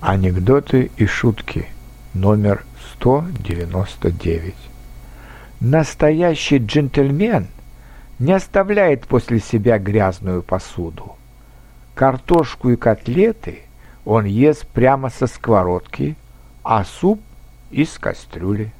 Анекдоты 0.00 0.92
и 0.96 1.06
шутки. 1.06 1.66
Номер 2.14 2.64
199. 2.94 4.54
Настоящий 5.58 6.58
джентльмен 6.58 7.48
не 8.20 8.32
оставляет 8.32 9.08
после 9.08 9.40
себя 9.40 9.76
грязную 9.80 10.44
посуду. 10.44 11.16
Картошку 11.96 12.70
и 12.70 12.76
котлеты 12.76 13.62
он 14.04 14.24
ест 14.24 14.68
прямо 14.68 15.10
со 15.10 15.26
сковородки, 15.26 16.14
а 16.62 16.84
суп 16.84 17.20
из 17.72 17.98
кастрюли. 17.98 18.72